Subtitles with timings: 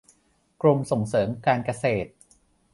[0.61, 2.09] กรมส่งเสริมการเกษตร